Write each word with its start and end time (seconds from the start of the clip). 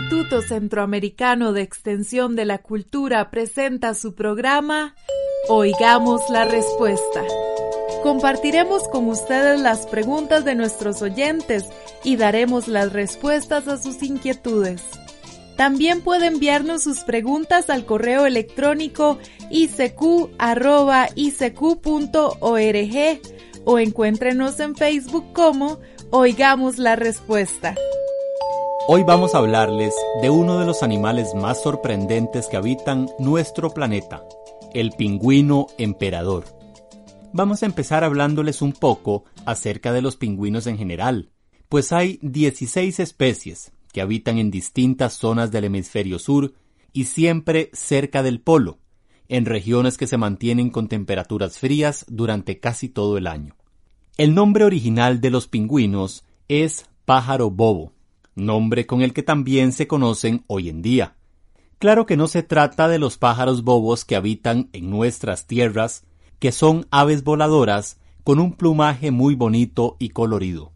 Instituto 0.00 0.40
Centroamericano 0.40 1.52
de 1.52 1.60
Extensión 1.60 2.34
de 2.34 2.46
la 2.46 2.56
Cultura 2.56 3.30
presenta 3.30 3.92
su 3.92 4.14
programa 4.14 4.94
Oigamos 5.50 6.22
la 6.30 6.46
Respuesta. 6.46 7.22
Compartiremos 8.02 8.88
con 8.88 9.08
ustedes 9.08 9.60
las 9.60 9.86
preguntas 9.86 10.46
de 10.46 10.54
nuestros 10.54 11.02
oyentes 11.02 11.66
y 12.02 12.16
daremos 12.16 12.66
las 12.66 12.94
respuestas 12.94 13.68
a 13.68 13.76
sus 13.76 14.02
inquietudes. 14.02 14.82
También 15.58 16.00
puede 16.00 16.28
enviarnos 16.28 16.82
sus 16.82 17.00
preguntas 17.00 17.68
al 17.68 17.84
correo 17.84 18.24
electrónico 18.24 19.18
icq.org 19.50 20.30
o 23.66 23.78
encuéntrenos 23.78 24.60
en 24.60 24.76
Facebook 24.76 25.32
como 25.34 25.78
Oigamos 26.10 26.78
la 26.78 26.96
Respuesta. 26.96 27.74
Hoy 28.92 29.04
vamos 29.04 29.36
a 29.36 29.38
hablarles 29.38 29.94
de 30.20 30.30
uno 30.30 30.58
de 30.58 30.66
los 30.66 30.82
animales 30.82 31.32
más 31.36 31.62
sorprendentes 31.62 32.48
que 32.48 32.56
habitan 32.56 33.08
nuestro 33.20 33.70
planeta, 33.70 34.24
el 34.74 34.90
pingüino 34.90 35.68
emperador. 35.78 36.44
Vamos 37.32 37.62
a 37.62 37.66
empezar 37.66 38.02
hablándoles 38.02 38.62
un 38.62 38.72
poco 38.72 39.26
acerca 39.46 39.92
de 39.92 40.02
los 40.02 40.16
pingüinos 40.16 40.66
en 40.66 40.76
general, 40.76 41.30
pues 41.68 41.92
hay 41.92 42.18
16 42.22 42.98
especies 42.98 43.70
que 43.92 44.00
habitan 44.00 44.38
en 44.38 44.50
distintas 44.50 45.12
zonas 45.12 45.52
del 45.52 45.66
hemisferio 45.66 46.18
sur 46.18 46.54
y 46.92 47.04
siempre 47.04 47.70
cerca 47.72 48.24
del 48.24 48.40
polo, 48.40 48.80
en 49.28 49.46
regiones 49.46 49.98
que 49.98 50.08
se 50.08 50.16
mantienen 50.16 50.68
con 50.68 50.88
temperaturas 50.88 51.60
frías 51.60 52.06
durante 52.08 52.58
casi 52.58 52.88
todo 52.88 53.18
el 53.18 53.28
año. 53.28 53.54
El 54.16 54.34
nombre 54.34 54.64
original 54.64 55.20
de 55.20 55.30
los 55.30 55.46
pingüinos 55.46 56.24
es 56.48 56.86
pájaro 57.04 57.52
bobo, 57.52 57.92
nombre 58.46 58.86
con 58.86 59.02
el 59.02 59.12
que 59.12 59.22
también 59.22 59.72
se 59.72 59.86
conocen 59.86 60.44
hoy 60.46 60.68
en 60.68 60.82
día. 60.82 61.16
Claro 61.78 62.04
que 62.06 62.16
no 62.16 62.26
se 62.26 62.42
trata 62.42 62.88
de 62.88 62.98
los 62.98 63.16
pájaros 63.16 63.64
bobos 63.64 64.04
que 64.04 64.16
habitan 64.16 64.68
en 64.72 64.90
nuestras 64.90 65.46
tierras, 65.46 66.04
que 66.38 66.52
son 66.52 66.86
aves 66.90 67.24
voladoras 67.24 67.98
con 68.24 68.38
un 68.38 68.52
plumaje 68.52 69.10
muy 69.10 69.34
bonito 69.34 69.96
y 69.98 70.10
colorido. 70.10 70.72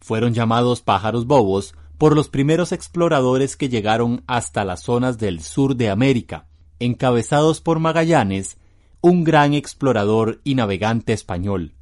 Fueron 0.00 0.34
llamados 0.34 0.82
pájaros 0.82 1.26
bobos 1.26 1.74
por 1.96 2.16
los 2.16 2.28
primeros 2.28 2.72
exploradores 2.72 3.56
que 3.56 3.68
llegaron 3.68 4.24
hasta 4.26 4.64
las 4.64 4.82
zonas 4.82 5.18
del 5.18 5.40
sur 5.40 5.76
de 5.76 5.90
América, 5.90 6.48
encabezados 6.80 7.60
por 7.60 7.78
Magallanes, 7.78 8.58
un 9.00 9.22
gran 9.22 9.54
explorador 9.54 10.40
y 10.42 10.56
navegante 10.56 11.12
español. 11.12 11.74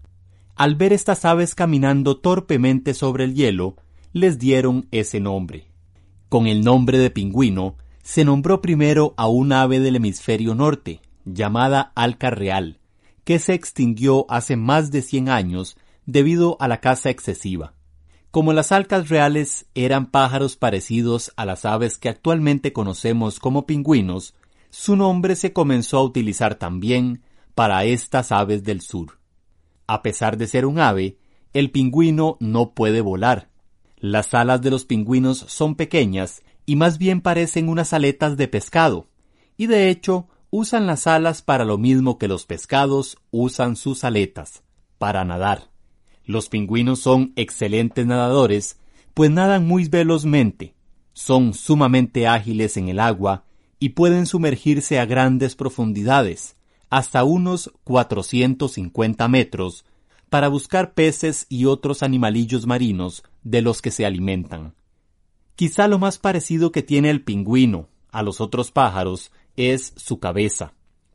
Al 0.56 0.74
ver 0.74 0.92
estas 0.92 1.24
aves 1.24 1.54
caminando 1.54 2.18
torpemente 2.18 2.92
sobre 2.92 3.24
el 3.24 3.34
hielo, 3.34 3.76
les 4.12 4.38
dieron 4.38 4.88
ese 4.90 5.20
nombre. 5.20 5.68
Con 6.28 6.46
el 6.46 6.62
nombre 6.62 6.98
de 6.98 7.10
pingüino 7.10 7.76
se 8.02 8.24
nombró 8.24 8.60
primero 8.60 9.14
a 9.16 9.28
un 9.28 9.52
ave 9.52 9.80
del 9.80 9.96
hemisferio 9.96 10.54
norte, 10.54 11.00
llamada 11.24 11.92
alca 11.94 12.30
real, 12.30 12.80
que 13.24 13.38
se 13.38 13.54
extinguió 13.54 14.26
hace 14.28 14.56
más 14.56 14.90
de 14.90 15.02
100 15.02 15.28
años 15.28 15.76
debido 16.06 16.56
a 16.60 16.68
la 16.68 16.80
caza 16.80 17.10
excesiva. 17.10 17.74
Como 18.30 18.52
las 18.52 18.72
alcas 18.72 19.08
reales 19.08 19.66
eran 19.74 20.10
pájaros 20.10 20.56
parecidos 20.56 21.32
a 21.36 21.44
las 21.44 21.64
aves 21.64 21.98
que 21.98 22.08
actualmente 22.08 22.72
conocemos 22.72 23.40
como 23.40 23.66
pingüinos, 23.66 24.34
su 24.70 24.94
nombre 24.94 25.34
se 25.34 25.52
comenzó 25.52 25.98
a 25.98 26.04
utilizar 26.04 26.54
también 26.54 27.22
para 27.56 27.84
estas 27.84 28.30
aves 28.30 28.62
del 28.62 28.80
sur. 28.80 29.18
A 29.88 30.02
pesar 30.02 30.36
de 30.36 30.46
ser 30.46 30.64
un 30.64 30.78
ave, 30.78 31.18
el 31.52 31.72
pingüino 31.72 32.36
no 32.38 32.72
puede 32.72 33.00
volar, 33.00 33.49
las 34.00 34.32
alas 34.32 34.62
de 34.62 34.70
los 34.70 34.86
pingüinos 34.86 35.44
son 35.48 35.74
pequeñas 35.74 36.42
y 36.64 36.76
más 36.76 36.98
bien 36.98 37.20
parecen 37.20 37.68
unas 37.68 37.92
aletas 37.92 38.36
de 38.36 38.48
pescado, 38.48 39.08
y 39.56 39.66
de 39.66 39.90
hecho 39.90 40.28
usan 40.50 40.86
las 40.86 41.06
alas 41.06 41.42
para 41.42 41.64
lo 41.64 41.76
mismo 41.78 42.18
que 42.18 42.26
los 42.26 42.46
pescados 42.46 43.18
usan 43.30 43.76
sus 43.76 44.02
aletas, 44.04 44.62
para 44.98 45.24
nadar. 45.24 45.70
Los 46.24 46.48
pingüinos 46.48 47.00
son 47.00 47.32
excelentes 47.36 48.06
nadadores, 48.06 48.78
pues 49.14 49.30
nadan 49.30 49.66
muy 49.66 49.88
velozmente, 49.88 50.74
son 51.12 51.52
sumamente 51.52 52.26
ágiles 52.26 52.76
en 52.76 52.88
el 52.88 53.00
agua 53.00 53.44
y 53.78 53.90
pueden 53.90 54.26
sumergirse 54.26 54.98
a 54.98 55.04
grandes 55.04 55.56
profundidades, 55.56 56.56
hasta 56.88 57.24
unos 57.24 57.70
450 57.84 59.28
metros, 59.28 59.84
para 60.30 60.48
buscar 60.48 60.94
peces 60.94 61.46
y 61.48 61.66
otros 61.66 62.02
animalillos 62.02 62.66
marinos 62.66 63.24
de 63.42 63.62
los 63.62 63.82
que 63.82 63.90
se 63.90 64.06
alimentan. 64.06 64.74
Quizá 65.56 65.88
lo 65.88 65.98
más 65.98 66.18
parecido 66.18 66.72
que 66.72 66.82
tiene 66.82 67.10
el 67.10 67.22
pingüino 67.22 67.88
a 68.12 68.22
los 68.22 68.40
otros 68.40 68.70
pájaros 68.70 69.30
es 69.56 69.92
su 69.96 70.18
cabeza, 70.18 70.72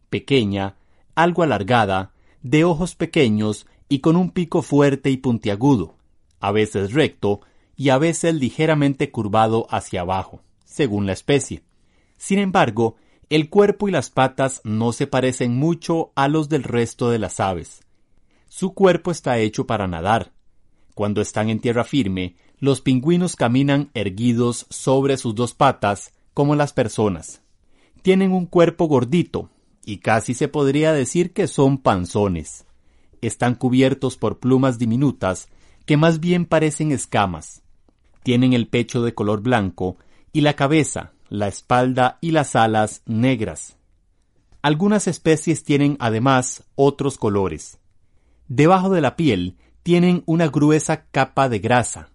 pequeña, 0.10 0.76
algo 1.16 1.44
alargada, 1.44 2.14
de 2.42 2.64
ojos 2.64 2.96
pequeños 2.96 3.66
y 3.90 4.00
con 4.00 4.16
un 4.16 4.32
pico 4.32 4.62
fuerte 4.62 5.10
y 5.10 5.18
puntiagudo, 5.18 5.96
a 6.40 6.52
veces 6.52 6.94
recto 6.94 7.42
y 7.76 7.90
a 7.90 7.98
veces 7.98 8.36
ligeramente 8.36 9.12
curvado 9.12 9.68
hacia 9.70 10.02
abajo, 10.02 10.42
según 10.64 11.06
la 11.06 11.14
especie. 11.14 11.64
Sin 12.18 12.40
embargo, 12.40 12.96
el 13.30 13.50
cuerpo 13.50 13.88
y 13.88 13.92
las 13.92 14.10
patas 14.12 14.62
no 14.64 14.92
se 14.92 15.08
parecen 15.08 15.58
mucho 15.58 16.12
a 16.16 16.28
los 16.28 16.50
del 16.50 16.64
resto 16.64 17.10
de 17.10 17.20
las 17.20 17.40
aves. 17.40 17.82
Su 18.48 18.74
cuerpo 18.74 19.12
está 19.12 19.40
hecho 19.40 19.66
para 19.66 19.88
nadar. 19.88 20.32
Cuando 20.96 21.22
están 21.22 21.50
en 21.50 21.60
tierra 21.60 21.84
firme, 21.84 22.38
los 22.58 22.82
pingüinos 22.82 23.36
caminan 23.36 23.92
erguidos 23.94 24.66
sobre 24.70 25.18
sus 25.18 25.36
dos 25.36 25.54
patas 25.54 26.14
como 26.34 26.56
las 26.56 26.74
personas. 26.74 27.42
Tienen 28.02 28.32
un 28.32 28.46
cuerpo 28.46 28.86
gordito, 28.88 29.50
y 29.86 29.98
casi 29.98 30.34
se 30.34 30.48
podría 30.48 30.94
decir 30.94 31.34
que 31.34 31.48
son 31.48 31.78
panzones. 31.78 32.66
Están 33.22 33.56
cubiertos 33.56 34.18
por 34.18 34.40
plumas 34.40 34.80
diminutas 34.80 35.50
que 35.86 35.98
más 35.98 36.20
bien 36.20 36.46
parecen 36.46 36.92
escamas. 36.92 37.62
Tienen 38.24 38.54
el 38.54 38.68
pecho 38.68 39.04
de 39.04 39.14
color 39.14 39.42
blanco 39.42 39.98
y 40.32 40.42
la 40.42 40.56
cabeza, 40.56 41.12
la 41.30 41.48
espalda 41.48 42.18
y 42.22 42.32
las 42.32 42.56
alas 42.56 43.04
negras. 43.06 43.78
Algunas 44.62 45.08
especies 45.08 45.64
tienen 45.64 45.98
además 46.00 46.64
otros 46.76 47.18
colores. 47.18 47.80
Debajo 48.48 48.90
de 48.90 49.02
la 49.02 49.16
piel 49.16 49.58
tienen 49.86 50.24
una 50.26 50.48
gruesa 50.48 51.06
capa 51.12 51.48
de 51.48 51.60
grasa. 51.60 52.10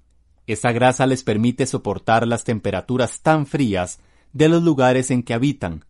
Esa 0.48 0.72
grasa 0.72 1.06
les 1.06 1.22
permite 1.22 1.66
soportar 1.66 2.26
las 2.26 2.42
temperaturas 2.42 3.20
tan 3.20 3.46
frías 3.46 4.00
de 4.32 4.48
los 4.48 4.64
lugares 4.64 5.12
en 5.12 5.22
que 5.22 5.34
habitan, 5.34 5.84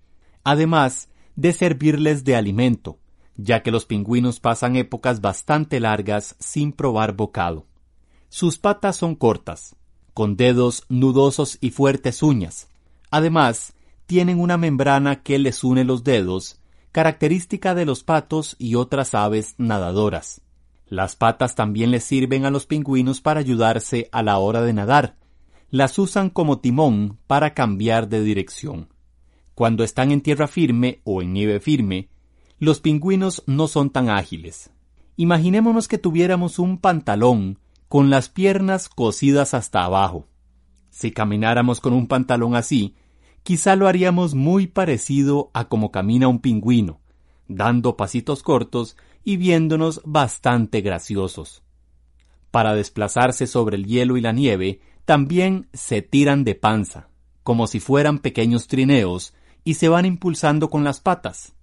además 0.45 1.09
de 1.37 1.55
servirles 1.55 2.23
de 2.23 2.37
alimento, 2.37 2.99
ya 3.35 3.63
que 3.63 3.71
los 3.71 3.87
pingüinos 3.87 4.41
pasan 4.41 4.77
épocas 4.77 5.23
bastante 5.23 5.81
largas 5.81 6.37
sin 6.39 6.73
probar 6.73 7.15
bocado. 7.15 7.65
Sus 8.29 8.59
patas 8.59 8.97
son 8.97 9.15
cortas, 9.15 9.75
con 10.13 10.37
dedos 10.37 10.85
nudosos 10.91 11.57
y 11.63 11.71
fuertes 11.71 12.23
uñas. 12.23 12.69
Además, 13.11 13.73
tienen 14.05 14.39
una 14.39 14.59
membrana 14.59 15.23
que 15.23 15.39
les 15.39 15.65
une 15.65 15.85
los 15.85 16.05
dedos, 16.05 16.61
característica 16.93 17.75
de 17.75 17.87
los 17.87 18.05
patos 18.05 18.55
y 18.59 18.75
otras 18.75 19.15
aves 19.15 19.55
nadadoras. 19.57 20.43
Las 20.91 21.15
patas 21.15 21.55
también 21.55 21.93
les 21.93 22.03
sirven 22.03 22.45
a 22.45 22.51
los 22.51 22.67
pingüinos 22.67 23.21
para 23.21 23.39
ayudarse 23.39 24.09
a 24.11 24.25
la 24.25 24.39
hora 24.39 24.61
de 24.63 24.73
nadar. 24.73 25.15
Las 25.71 25.97
usan 26.01 26.31
como 26.31 26.59
timón 26.59 27.17
para 27.29 27.55
cambiar 27.55 28.09
de 28.09 28.25
dirección. 28.25 28.89
Cuando 29.55 29.85
están 29.85 30.11
en 30.11 30.21
tierra 30.21 30.49
firme 30.49 31.01
o 31.05 31.23
en 31.23 31.33
nieve 31.33 31.61
firme, 31.61 32.09
los 32.59 32.81
pingüinos 32.81 33.45
no 33.47 33.69
son 33.69 33.91
tan 33.91 34.11
ágiles. 34.11 34.71
Imaginémonos 35.17 35.87
que 35.87 35.97
tuviéramos 35.97 36.59
un 36.59 36.77
pantalón 36.77 37.61
con 37.87 38.11
las 38.11 38.29
piernas 38.29 38.89
cosidas 38.89 39.55
hasta 39.55 39.85
abajo. 39.85 40.27
Si 40.91 41.13
camináramos 41.13 41.81
con 41.81 41.93
un 41.93 42.09
pantalón 42.09 42.57
así, 42.57 42.97
quizá 43.45 43.77
lo 43.77 43.87
haríamos 43.87 44.35
muy 44.35 44.67
parecido 44.67 45.53
a 45.55 45.69
como 45.69 45.93
camina 45.93 46.27
un 46.27 46.41
pingüino, 46.41 46.99
dando 47.47 47.97
pasitos 47.97 48.43
cortos 48.43 48.97
y 49.25 49.37
viéndonos 49.37 50.01
bastante 50.05 50.81
graciosos. 50.81 51.63
Para 52.51 52.75
desplazarse 52.75 53.47
sobre 53.47 53.77
el 53.77 53.87
hielo 53.87 54.17
y 54.17 54.21
la 54.21 54.33
nieve, 54.33 54.81
también 55.05 55.69
se 55.73 56.03
tiran 56.03 56.45
de 56.45 56.55
panza, 56.55 57.09
como 57.43 57.67
si 57.67 57.81
fueran 57.81 58.19
pequeños 58.19 58.67
trineos, 58.67 59.35
y 59.65 59.75
se 59.75 59.89
van 59.89 60.07
impulsando 60.07 60.71
con 60.71 60.85
las 60.85 61.01
patas. 61.01 61.55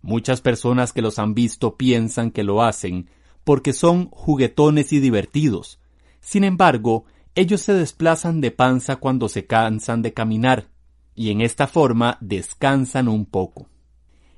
Muchas 0.00 0.40
personas 0.40 0.92
que 0.92 1.02
los 1.02 1.18
han 1.18 1.34
visto 1.34 1.76
piensan 1.76 2.30
que 2.30 2.42
lo 2.42 2.62
hacen 2.62 3.08
porque 3.44 3.72
son 3.72 4.08
juguetones 4.10 4.92
y 4.92 5.00
divertidos. 5.00 5.80
Sin 6.20 6.44
embargo, 6.44 7.04
ellos 7.34 7.60
se 7.60 7.72
desplazan 7.72 8.40
de 8.40 8.50
panza 8.50 8.96
cuando 8.96 9.28
se 9.28 9.46
cansan 9.46 10.02
de 10.02 10.12
caminar, 10.12 10.68
y 11.14 11.30
en 11.30 11.40
esta 11.40 11.66
forma 11.66 12.18
descansan 12.20 13.08
un 13.08 13.26
poco. 13.26 13.68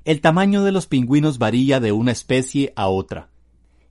El 0.05 0.21
tamaño 0.21 0.63
de 0.63 0.71
los 0.71 0.85
pingüinos 0.85 1.39
varía 1.39 1.79
de 1.79 1.91
una 1.91 2.11
especie 2.11 2.73
a 2.75 2.89
otra. 2.89 3.31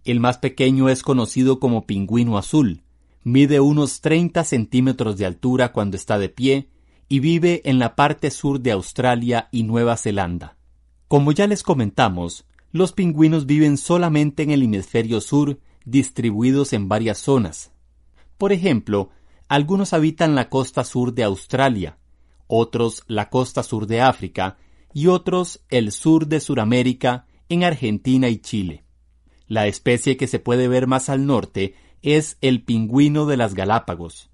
El 0.04 0.20
más 0.20 0.38
pequeño 0.38 0.88
es 0.88 1.02
conocido 1.02 1.58
como 1.58 1.86
pingüino 1.86 2.38
azul, 2.38 2.84
mide 3.24 3.58
unos 3.58 4.00
30 4.00 4.44
centímetros 4.44 5.16
de 5.16 5.26
altura 5.26 5.72
cuando 5.72 5.96
está 5.96 6.20
de 6.20 6.28
pie 6.28 6.68
y 7.08 7.18
vive 7.18 7.62
en 7.64 7.80
la 7.80 7.96
parte 7.96 8.30
sur 8.30 8.60
de 8.60 8.70
Australia 8.70 9.48
y 9.50 9.64
Nueva 9.64 9.96
Zelanda. 9.96 10.56
Como 11.08 11.32
ya 11.32 11.48
les 11.48 11.64
comentamos, 11.64 12.46
los 12.70 12.92
pingüinos 12.92 13.44
viven 13.44 13.76
solamente 13.76 14.44
en 14.44 14.52
el 14.52 14.62
hemisferio 14.62 15.20
sur, 15.20 15.58
distribuidos 15.84 16.74
en 16.74 16.88
varias 16.88 17.18
zonas. 17.18 17.72
Por 18.38 18.52
ejemplo, 18.52 19.10
algunos 19.48 19.92
habitan 19.92 20.36
la 20.36 20.48
costa 20.48 20.84
sur 20.84 21.12
de 21.12 21.24
Australia, 21.24 21.98
otros 22.46 23.02
la 23.08 23.30
costa 23.30 23.64
sur 23.64 23.88
de 23.88 24.00
África 24.00 24.58
y 24.94 25.08
otros 25.08 25.60
el 25.68 25.92
sur 25.92 26.28
de 26.28 26.40
Sudamérica 26.40 27.26
en 27.48 27.64
Argentina 27.64 28.28
y 28.28 28.38
Chile. 28.38 28.84
La 29.48 29.66
especie 29.66 30.16
que 30.16 30.28
se 30.28 30.38
puede 30.38 30.68
ver 30.68 30.86
más 30.86 31.10
al 31.10 31.26
norte 31.26 31.74
es 32.00 32.38
el 32.40 32.62
pingüino 32.62 33.26
de 33.26 33.36
las 33.36 33.54
Galápagos, 33.54 34.30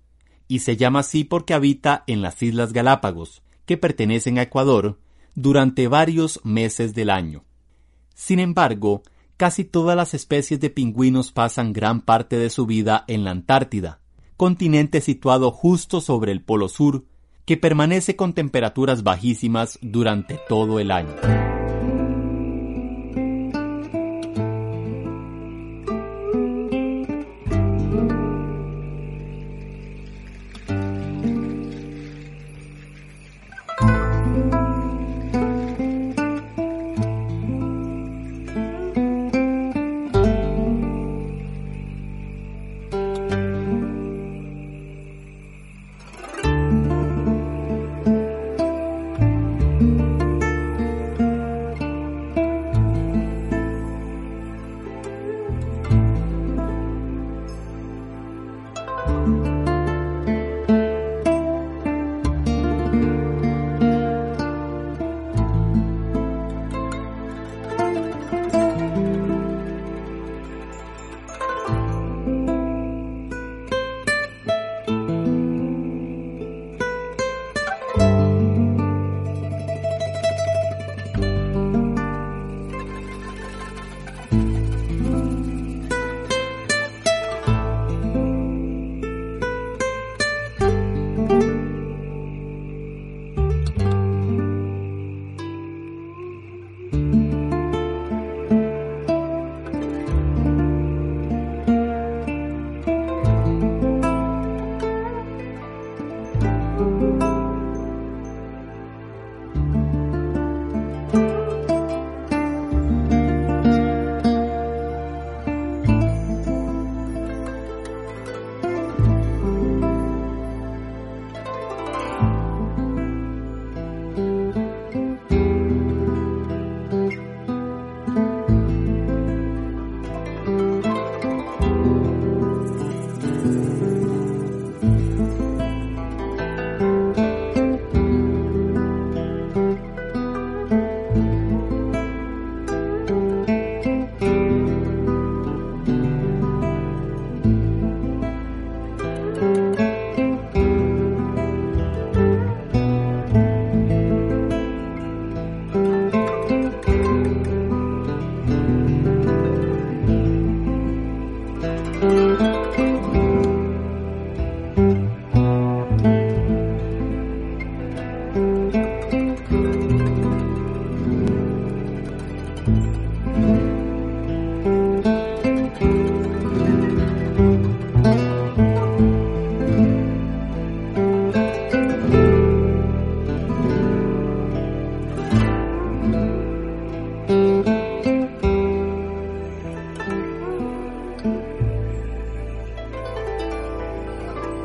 y 0.46 0.60
se 0.60 0.76
llama 0.76 1.00
así 1.00 1.24
porque 1.24 1.54
habita 1.54 2.04
en 2.06 2.20
las 2.20 2.40
Islas 2.42 2.72
Galápagos, 2.72 3.42
que 3.64 3.78
pertenecen 3.78 4.38
a 4.38 4.42
Ecuador, 4.42 5.00
durante 5.34 5.88
varios 5.88 6.40
meses 6.44 6.94
del 6.94 7.08
año. 7.08 7.44
Sin 8.14 8.38
embargo, 8.38 9.02
casi 9.38 9.64
todas 9.64 9.96
las 9.96 10.12
especies 10.12 10.60
de 10.60 10.68
pingüinos 10.68 11.32
pasan 11.32 11.72
gran 11.72 12.02
parte 12.02 12.36
de 12.36 12.50
su 12.50 12.66
vida 12.66 13.04
en 13.08 13.24
la 13.24 13.30
Antártida, 13.30 14.00
continente 14.36 15.00
situado 15.00 15.52
justo 15.52 16.00
sobre 16.00 16.32
el 16.32 16.42
Polo 16.42 16.68
Sur, 16.68 17.06
que 17.50 17.56
permanece 17.56 18.14
con 18.14 18.32
temperaturas 18.32 19.02
bajísimas 19.02 19.80
durante 19.82 20.38
todo 20.48 20.78
el 20.78 20.92
año. 20.92 21.16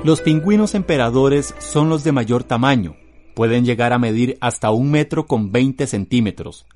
Los 0.05 0.21
pingüinos 0.21 0.75
emperadores 0.75 1.55
son 1.57 1.89
los 1.89 2.03
de 2.03 2.11
mayor 2.11 2.43
tamaño, 2.43 2.95
pueden 3.33 3.65
llegar 3.65 3.91
a 3.91 3.97
medir 3.97 4.37
hasta 4.39 4.69
un 4.69 4.91
metro 4.91 5.25
con 5.25 5.51
20 5.51 5.87
centímetros. 5.87 6.67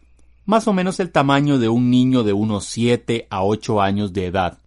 más 0.46 0.68
o 0.68 0.74
menos 0.74 1.00
el 1.00 1.12
tamaño 1.12 1.60
de 1.60 1.70
un 1.70 1.92
niño 1.92 2.24
de 2.24 2.34
unos 2.34 2.66
7 2.66 3.28
a 3.30 3.44
8 3.44 3.84
años 3.84 4.14
de 4.14 4.26
edad. 4.26 4.58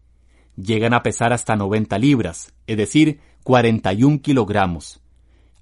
Llegan 0.55 0.95
a 0.95 1.03
pesar 1.03 1.33
hasta 1.33 1.57
90 1.57 1.99
libras, 1.99 2.55
es 2.69 2.77
decir, 2.77 3.19
41 3.43 4.23
kilogramos. 4.23 5.01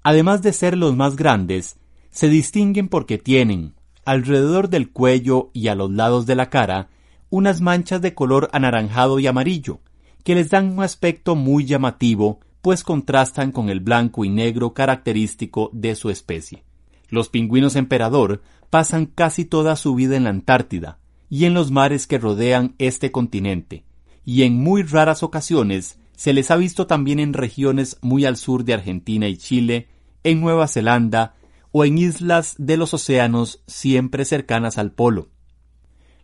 Además 0.03 0.43
de 0.43 0.53
ser 0.53 0.77
los 0.77 0.95
más 0.95 1.15
grandes, 1.15 1.77
se 2.11 2.29
distinguen 2.29 2.87
porque 2.87 3.17
tienen, 3.17 3.73
alrededor 4.05 4.69
del 4.69 4.91
cuello 4.91 5.49
y 5.53 5.69
a 5.69 5.75
los 5.75 5.89
lados 5.89 6.27
de 6.27 6.35
la 6.35 6.51
cara, 6.51 6.89
unas 7.31 7.61
manchas 7.61 7.99
de 8.03 8.13
color 8.13 8.51
anaranjado 8.53 9.17
y 9.17 9.25
amarillo, 9.25 9.79
que 10.23 10.35
les 10.35 10.51
dan 10.51 10.71
un 10.71 10.83
aspecto 10.83 11.35
muy 11.35 11.65
llamativo, 11.65 12.41
pues 12.61 12.83
contrastan 12.83 13.51
con 13.51 13.69
el 13.69 13.79
blanco 13.79 14.23
y 14.25 14.29
negro 14.29 14.73
característico 14.73 15.69
de 15.73 15.95
su 15.95 16.09
especie. 16.09 16.63
Los 17.09 17.29
pingüinos 17.29 17.75
emperador 17.75 18.41
pasan 18.69 19.05
casi 19.05 19.45
toda 19.45 19.75
su 19.75 19.95
vida 19.95 20.15
en 20.15 20.23
la 20.23 20.29
Antártida 20.29 20.99
y 21.29 21.45
en 21.45 21.53
los 21.53 21.71
mares 21.71 22.07
que 22.07 22.17
rodean 22.17 22.75
este 22.77 23.11
continente, 23.11 23.83
y 24.25 24.43
en 24.43 24.55
muy 24.55 24.83
raras 24.83 25.23
ocasiones 25.23 25.97
se 26.15 26.33
les 26.33 26.51
ha 26.51 26.55
visto 26.55 26.87
también 26.87 27.19
en 27.19 27.33
regiones 27.33 27.97
muy 28.01 28.25
al 28.25 28.37
sur 28.37 28.63
de 28.63 28.73
Argentina 28.73 29.27
y 29.27 29.37
Chile, 29.37 29.87
en 30.23 30.39
Nueva 30.39 30.67
Zelanda 30.67 31.33
o 31.71 31.83
en 31.83 31.97
islas 31.97 32.55
de 32.57 32.77
los 32.77 32.93
océanos 32.93 33.63
siempre 33.65 34.25
cercanas 34.25 34.77
al 34.77 34.91
polo. 34.91 35.29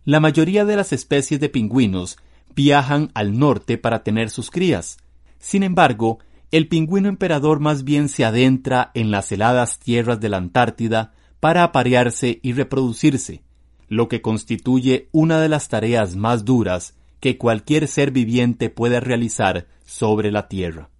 La 0.04 0.20
mayoría 0.20 0.64
de 0.64 0.76
las 0.76 0.92
especies 0.92 1.40
de 1.40 1.48
pingüinos 1.48 2.16
viajan 2.54 3.10
al 3.14 3.38
norte 3.38 3.76
para 3.76 4.02
tener 4.02 4.30
sus 4.30 4.50
crías. 4.50 4.98
Sin 5.38 5.62
embargo, 5.62 6.18
el 6.50 6.68
pingüino 6.68 7.08
emperador 7.08 7.60
más 7.60 7.84
bien 7.84 8.08
se 8.08 8.24
adentra 8.24 8.90
en 8.94 9.10
las 9.10 9.30
heladas 9.32 9.78
tierras 9.78 10.20
de 10.20 10.28
la 10.28 10.38
Antártida 10.38 11.12
para 11.40 11.62
aparearse 11.62 12.40
y 12.42 12.52
reproducirse, 12.52 13.42
lo 13.88 14.08
que 14.08 14.22
constituye 14.22 15.08
una 15.12 15.40
de 15.40 15.48
las 15.48 15.68
tareas 15.68 16.16
más 16.16 16.44
duras 16.44 16.94
que 17.20 17.36
cualquier 17.36 17.88
ser 17.88 18.10
viviente 18.12 18.70
puede 18.70 19.00
realizar 19.00 19.66
sobre 19.84 20.30
la 20.30 20.48
Tierra. 20.48 20.90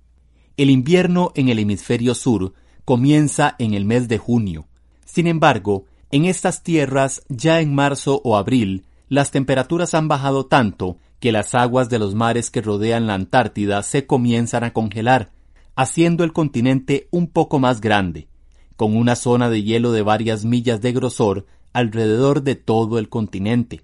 El 0.56 0.70
invierno 0.70 1.32
en 1.34 1.48
el 1.48 1.58
hemisferio 1.60 2.14
sur 2.14 2.52
comienza 2.84 3.54
en 3.58 3.74
el 3.74 3.84
mes 3.84 4.08
de 4.08 4.18
junio. 4.18 4.66
Sin 5.04 5.26
embargo, 5.26 5.84
en 6.10 6.24
estas 6.24 6.62
tierras 6.62 7.22
ya 7.28 7.60
en 7.60 7.74
marzo 7.74 8.20
o 8.24 8.36
abril 8.36 8.84
las 9.08 9.30
temperaturas 9.30 9.94
han 9.94 10.08
bajado 10.08 10.46
tanto 10.46 10.98
que 11.20 11.32
las 11.32 11.54
aguas 11.54 11.88
de 11.88 11.98
los 11.98 12.14
mares 12.14 12.50
que 12.50 12.60
rodean 12.60 13.06
la 13.06 13.14
Antártida 13.14 13.82
se 13.82 14.06
comienzan 14.06 14.64
a 14.64 14.72
congelar, 14.72 15.30
haciendo 15.78 16.24
el 16.24 16.32
continente 16.32 17.06
un 17.12 17.28
poco 17.28 17.60
más 17.60 17.80
grande, 17.80 18.26
con 18.74 18.96
una 18.96 19.14
zona 19.14 19.48
de 19.48 19.62
hielo 19.62 19.92
de 19.92 20.02
varias 20.02 20.44
millas 20.44 20.80
de 20.80 20.90
grosor 20.90 21.46
alrededor 21.72 22.42
de 22.42 22.56
todo 22.56 22.98
el 22.98 23.08
continente. 23.08 23.82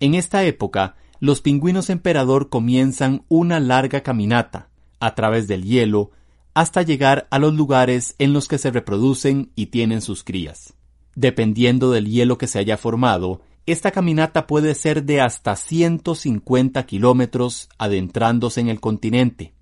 En 0.00 0.16
esta 0.16 0.42
época, 0.42 0.96
los 1.20 1.40
pingüinos 1.40 1.90
emperador 1.90 2.48
comienzan 2.48 3.24
una 3.28 3.60
larga 3.60 4.00
caminata 4.00 4.68
a 4.98 5.14
través 5.14 5.46
del 5.46 5.62
hielo 5.62 6.10
hasta 6.54 6.82
llegar 6.82 7.28
a 7.30 7.38
los 7.38 7.54
lugares 7.54 8.16
en 8.18 8.32
los 8.32 8.48
que 8.48 8.58
se 8.58 8.72
reproducen 8.72 9.52
y 9.54 9.66
tienen 9.66 10.00
sus 10.00 10.24
crías. 10.24 10.74
Dependiendo 11.14 11.92
del 11.92 12.10
hielo 12.10 12.36
que 12.36 12.48
se 12.48 12.58
haya 12.58 12.76
formado, 12.76 13.42
esta 13.66 13.92
caminata 13.92 14.48
puede 14.48 14.74
ser 14.74 15.04
de 15.04 15.20
hasta 15.20 15.54
150 15.54 16.84
kilómetros 16.84 17.68
adentrándose 17.78 18.60
en 18.60 18.68
el 18.70 18.80
continente. 18.80 19.54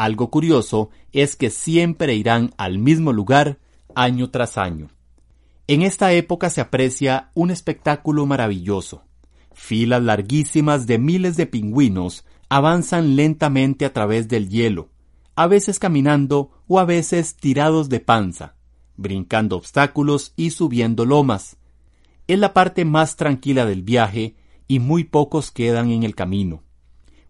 Algo 0.00 0.30
curioso 0.30 0.88
es 1.12 1.36
que 1.36 1.50
siempre 1.50 2.14
irán 2.14 2.54
al 2.56 2.78
mismo 2.78 3.12
lugar 3.12 3.58
año 3.94 4.30
tras 4.30 4.56
año. 4.56 4.88
En 5.66 5.82
esta 5.82 6.14
época 6.14 6.48
se 6.48 6.62
aprecia 6.62 7.30
un 7.34 7.50
espectáculo 7.50 8.24
maravilloso. 8.24 9.04
Filas 9.52 10.02
larguísimas 10.02 10.86
de 10.86 10.96
miles 10.96 11.36
de 11.36 11.44
pingüinos 11.44 12.24
avanzan 12.48 13.14
lentamente 13.14 13.84
a 13.84 13.92
través 13.92 14.26
del 14.28 14.48
hielo, 14.48 14.88
a 15.34 15.46
veces 15.46 15.78
caminando 15.78 16.50
o 16.66 16.78
a 16.78 16.86
veces 16.86 17.36
tirados 17.36 17.90
de 17.90 18.00
panza, 18.00 18.54
brincando 18.96 19.54
obstáculos 19.54 20.32
y 20.34 20.52
subiendo 20.52 21.04
lomas. 21.04 21.58
Es 22.26 22.38
la 22.38 22.54
parte 22.54 22.86
más 22.86 23.16
tranquila 23.16 23.66
del 23.66 23.82
viaje 23.82 24.34
y 24.66 24.78
muy 24.78 25.04
pocos 25.04 25.50
quedan 25.50 25.90
en 25.90 26.04
el 26.04 26.14
camino. 26.14 26.62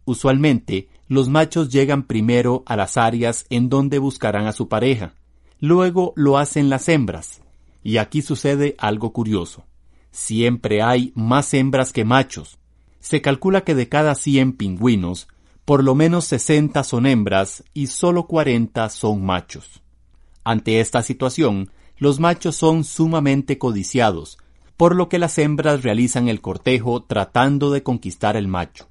Usualmente 0.05 0.89
los 1.11 1.29
machos 1.29 1.71
llegan 1.71 2.05
primero 2.05 2.63
a 2.67 2.77
las 2.77 2.97
áreas 2.97 3.45
en 3.51 3.69
donde 3.69 3.99
buscarán 3.99 4.47
a 4.47 4.53
su 4.53 4.69
pareja. 4.69 5.15
Luego 5.59 6.13
lo 6.15 6.39
hacen 6.39 6.71
las 6.71 6.89
hembras. 6.89 7.43
Y 7.83 7.97
aquí 7.97 8.23
sucede 8.23 8.77
algo 8.79 9.13
curioso. 9.13 9.65
Siempre 10.13 10.83
hay 10.83 11.13
más 11.17 11.53
hembras 11.53 11.93
que 11.93 12.05
machos. 12.05 12.59
Se 13.01 13.21
calcula 13.21 13.63
que 13.63 13.75
de 13.75 13.89
cada 13.89 14.15
100 14.15 14.53
pingüinos, 14.53 15.27
por 15.65 15.83
lo 15.83 15.97
menos 15.97 16.27
60 16.27 16.85
son 16.85 17.07
hembras 17.07 17.65
y 17.75 17.89
solo 17.89 18.29
40 18.29 18.89
son 18.89 19.25
machos. 19.25 19.83
Ante 20.45 20.79
esta 20.79 21.03
situación, 21.03 21.73
los 21.99 22.21
machos 22.21 22.55
son 22.55 22.85
sumamente 22.85 23.59
codiciados, 23.59 24.39
por 24.77 24.95
lo 24.95 25.09
que 25.09 25.19
las 25.19 25.39
hembras 25.39 25.83
realizan 25.83 26.29
el 26.29 26.41
cortejo 26.41 27.03
tratando 27.03 27.73
de 27.73 27.83
conquistar 27.83 28.37
el 28.37 28.47
macho. 28.47 28.87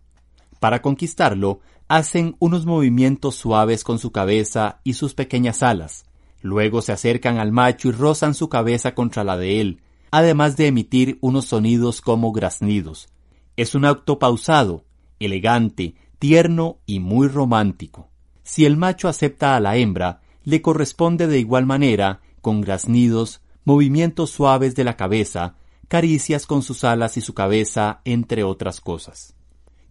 Para 0.59 0.81
conquistarlo, 0.81 1.61
hacen 1.89 2.35
unos 2.39 2.67
movimientos 2.67 3.35
suaves 3.35 3.83
con 3.83 3.97
su 3.97 4.11
cabeza 4.11 4.79
y 4.83 4.93
sus 4.93 5.15
pequeñas 5.15 5.63
alas. 5.63 6.05
Luego 6.41 6.81
se 6.81 6.91
acercan 6.91 7.39
al 7.39 7.51
macho 7.51 7.89
y 7.89 7.91
rozan 7.91 8.35
su 8.35 8.47
cabeza 8.47 8.93
contra 8.93 9.23
la 9.23 9.35
de 9.37 9.59
él, 9.59 9.81
además 10.11 10.55
de 10.55 10.67
emitir 10.67 11.17
unos 11.19 11.45
sonidos 11.45 11.99
como 11.99 12.31
graznidos. 12.31 13.09
Es 13.57 13.75
un 13.75 13.85
acto 13.85 14.19
pausado, 14.19 14.85
elegante, 15.19 15.95
tierno 16.19 16.77
y 16.85 16.99
muy 16.99 17.27
romántico. 17.27 18.09
Si 18.43 18.65
el 18.65 18.77
macho 18.77 19.07
acepta 19.07 19.55
a 19.55 19.59
la 19.59 19.75
hembra, 19.75 20.21
le 20.43 20.61
corresponde 20.61 21.27
de 21.27 21.39
igual 21.39 21.65
manera, 21.65 22.21
con 22.41 22.61
graznidos, 22.61 23.41
movimientos 23.65 24.29
suaves 24.29 24.75
de 24.75 24.83
la 24.83 24.95
cabeza, 24.95 25.55
caricias 25.87 26.45
con 26.45 26.61
sus 26.61 26.83
alas 26.83 27.17
y 27.17 27.21
su 27.21 27.33
cabeza, 27.33 28.01
entre 28.05 28.43
otras 28.43 28.79
cosas. 28.79 29.35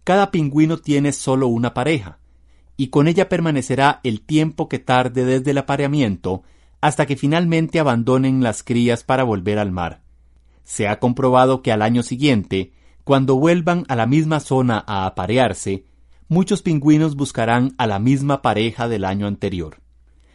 Cada 0.09 0.31
pingüino 0.31 0.77
tiene 0.77 1.11
solo 1.11 1.47
una 1.49 1.75
pareja, 1.75 2.17
y 2.75 2.87
con 2.87 3.07
ella 3.07 3.29
permanecerá 3.29 3.99
el 4.03 4.21
tiempo 4.21 4.67
que 4.67 4.79
tarde 4.79 5.23
desde 5.23 5.51
el 5.51 5.59
apareamiento 5.59 6.41
hasta 6.81 7.05
que 7.05 7.15
finalmente 7.15 7.79
abandonen 7.79 8.41
las 8.41 8.63
crías 8.63 9.03
para 9.03 9.23
volver 9.23 9.59
al 9.59 9.71
mar. 9.71 10.01
Se 10.63 10.87
ha 10.87 10.97
comprobado 10.97 11.61
que 11.61 11.71
al 11.71 11.83
año 11.83 12.01
siguiente, 12.01 12.71
cuando 13.03 13.35
vuelvan 13.35 13.85
a 13.87 13.95
la 13.95 14.07
misma 14.07 14.39
zona 14.39 14.83
a 14.87 15.05
aparearse, 15.05 15.85
muchos 16.27 16.63
pingüinos 16.63 17.15
buscarán 17.15 17.75
a 17.77 17.85
la 17.85 17.99
misma 17.99 18.41
pareja 18.41 18.87
del 18.87 19.05
año 19.05 19.27
anterior. 19.27 19.77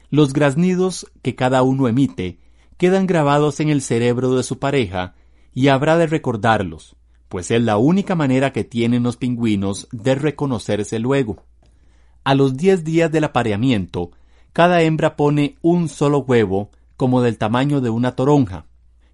Los 0.08 0.32
graznidos 0.32 1.10
que 1.20 1.34
cada 1.34 1.64
uno 1.64 1.88
emite 1.88 2.38
quedan 2.76 3.08
grabados 3.08 3.58
en 3.58 3.70
el 3.70 3.82
cerebro 3.82 4.36
de 4.36 4.44
su 4.44 4.60
pareja 4.60 5.16
y 5.52 5.66
habrá 5.66 5.98
de 5.98 6.06
recordarlos, 6.06 6.94
pues 7.34 7.50
es 7.50 7.60
la 7.60 7.78
única 7.78 8.14
manera 8.14 8.52
que 8.52 8.62
tienen 8.62 9.02
los 9.02 9.16
pingüinos 9.16 9.88
de 9.90 10.14
reconocerse 10.14 11.00
luego. 11.00 11.42
A 12.22 12.36
los 12.36 12.56
diez 12.56 12.84
días 12.84 13.10
del 13.10 13.24
apareamiento, 13.24 14.12
cada 14.52 14.82
hembra 14.82 15.16
pone 15.16 15.56
un 15.60 15.88
solo 15.88 16.18
huevo, 16.18 16.70
como 16.96 17.22
del 17.22 17.36
tamaño 17.36 17.80
de 17.80 17.90
una 17.90 18.14
toronja, 18.14 18.66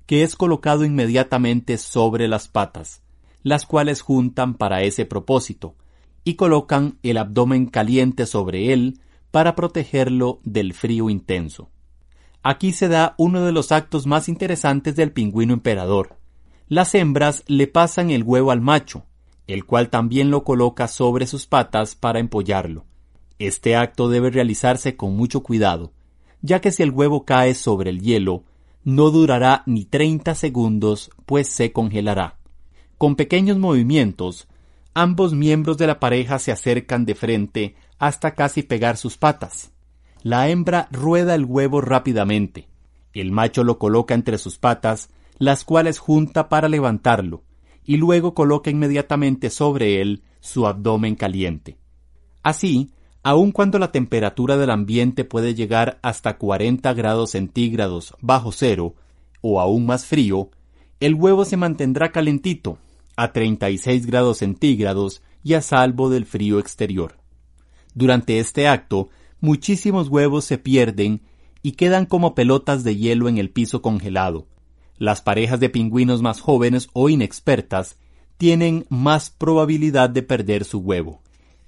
que 0.05 0.23
es 0.23 0.37
colocado 0.37 0.85
inmediatamente 0.85 1.79
sobre 1.79 2.29
las 2.29 2.47
patas, 2.49 3.00
las 3.43 3.65
cuales 3.65 4.03
juntan 4.03 4.53
para 4.53 4.83
ese 4.83 5.07
propósito, 5.07 5.75
y 6.23 6.35
colocan 6.35 6.99
el 7.03 7.17
abdomen 7.17 7.65
caliente 7.65 8.27
sobre 8.27 8.75
él 8.75 9.00
para 9.31 9.55
protegerlo 9.55 10.41
del 10.45 10.75
frío 10.75 11.09
intenso. 11.09 11.71
Aquí 12.43 12.75
se 12.75 12.89
da 12.89 13.15
uno 13.17 13.47
de 13.47 13.53
los 13.53 13.73
actos 13.73 14.07
más 14.07 14.29
interesantes 14.29 14.95
del 14.95 15.11
pingüino 15.11 15.55
emperador, 15.55 16.20
las 16.71 16.95
hembras 16.95 17.43
le 17.49 17.67
pasan 17.67 18.11
el 18.11 18.23
huevo 18.23 18.53
al 18.53 18.61
macho, 18.61 19.03
el 19.49 19.65
cual 19.65 19.91
también 19.91 20.31
lo 20.31 20.45
coloca 20.45 20.87
sobre 20.87 21.27
sus 21.27 21.47
patas 21.47 21.97
para 21.97 22.21
empollarlo. 22.21 22.85
Este 23.41 23.75
acto 23.75 24.09
debe 24.09 24.31
realizarse 24.31 24.97
con 24.97 25.17
mucho 25.17 25.43
cuidado, 25.43 25.93
ya 26.43 26.61
que 26.61 26.71
si 26.71 26.85
el 26.85 26.93
huevo 26.93 27.25
cae 27.25 27.55
sobre 27.55 27.91
el 27.91 28.00
hielo, 28.00 28.45
no 28.85 29.11
durará 29.11 29.65
ni 29.67 29.85
30 29.85 30.37
segundos, 30.37 31.11
pues 31.27 31.49
se 31.49 31.73
congelará. 31.73 32.39
Con 32.99 33.17
pequeños 33.17 33.59
movimientos, 33.59 34.47
ambos 34.95 35.35
miembros 35.35 35.77
de 35.77 35.89
la 35.89 35.99
pareja 35.99 36.39
se 36.39 36.53
acercan 36.53 37.05
de 37.05 37.17
frente 37.17 37.75
hasta 37.99 38.37
casi 38.37 38.62
pegar 38.62 38.97
sus 38.97 39.17
patas. 39.17 39.73
La 40.23 40.49
hembra 40.49 40.87
rueda 40.93 41.35
el 41.35 41.47
huevo 41.47 41.81
rápidamente. 41.81 42.69
El 43.12 43.33
macho 43.33 43.65
lo 43.65 43.81
coloca 43.81 44.15
entre 44.15 44.39
sus 44.39 44.57
patas 44.57 45.11
las 45.40 45.64
cuales 45.64 45.99
junta 45.99 46.50
para 46.50 46.68
levantarlo, 46.68 47.42
y 47.82 47.97
luego 47.97 48.35
coloca 48.35 48.70
inmediatamente 48.70 49.49
sobre 49.49 50.02
él 50.02 50.23
su 50.38 50.66
abdomen 50.66 51.16
caliente. 51.16 51.78
Así, 52.42 52.92
aun 53.23 53.50
cuando 53.50 53.78
la 53.78 53.90
temperatura 53.90 54.59
del 54.59 54.70
ambiente 54.70 55.25
puede 55.25 55.54
llegar 55.54 55.99
hasta 56.02 56.37
40 56.37 56.92
grados 56.92 57.30
centígrados 57.30 58.14
bajo 58.20 58.52
cero, 58.52 58.94
o 59.40 59.61
aún 59.61 59.87
más 59.87 60.04
frío, 60.04 60.50
el 61.00 61.14
huevo 61.14 61.47
se 61.47 61.56
mantendrá 61.56 62.12
calentito, 62.12 62.78
a 63.16 63.32
36 63.32 64.06
grados 64.06 64.38
centígrados 64.38 65.23
y 65.42 65.54
a 65.54 65.62
salvo 65.62 66.11
del 66.11 66.26
frío 66.26 66.59
exterior. 66.59 67.16
Durante 67.94 68.40
este 68.40 68.68
acto, 68.68 69.09
muchísimos 69.40 70.09
huevos 70.09 70.44
se 70.44 70.59
pierden 70.59 71.23
y 71.62 71.73
quedan 71.73 72.04
como 72.04 72.35
pelotas 72.35 72.85
de 72.85 72.97
hielo 72.97 73.26
en 73.26 73.38
el 73.38 73.49
piso 73.49 73.80
congelado. 73.80 74.47
Las 75.00 75.23
parejas 75.23 75.59
de 75.61 75.71
pingüinos 75.71 76.21
más 76.21 76.42
jóvenes 76.42 76.90
o 76.92 77.09
inexpertas 77.09 77.97
tienen 78.37 78.85
más 78.90 79.30
probabilidad 79.30 80.11
de 80.11 80.23
perder 80.23 80.66
su 80.66 80.80
huevo. 80.80 81.23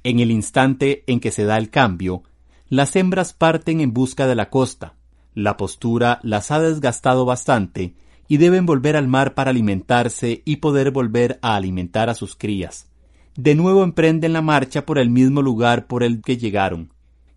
En 0.04 0.20
el 0.20 0.30
instante 0.30 1.02
en 1.06 1.18
que 1.18 1.30
se 1.30 1.44
da 1.44 1.56
el 1.56 1.70
cambio, 1.70 2.24
las 2.68 2.94
hembras 2.94 3.32
parten 3.32 3.80
en 3.80 3.94
busca 3.94 4.26
de 4.26 4.34
la 4.34 4.50
costa. 4.50 4.96
La 5.32 5.56
postura 5.56 6.20
las 6.22 6.50
ha 6.50 6.60
desgastado 6.60 7.24
bastante 7.24 7.94
y 8.28 8.36
deben 8.36 8.66
volver 8.66 8.96
al 8.96 9.08
mar 9.08 9.32
para 9.32 9.48
alimentarse 9.48 10.42
y 10.44 10.56
poder 10.56 10.90
volver 10.90 11.38
a 11.40 11.56
alimentar 11.56 12.10
a 12.10 12.14
sus 12.14 12.36
crías. 12.36 12.90
De 13.34 13.54
nuevo 13.54 13.82
emprenden 13.82 14.34
la 14.34 14.42
marcha 14.42 14.84
por 14.84 14.98
el 14.98 15.08
mismo 15.08 15.40
lugar 15.40 15.86
por 15.86 16.02
el 16.02 16.20
que 16.20 16.36
llegaron. 16.36 16.92